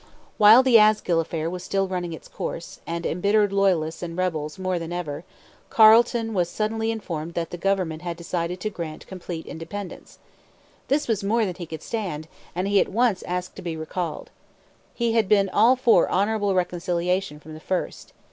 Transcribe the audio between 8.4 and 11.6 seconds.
to grant complete independence. This was more than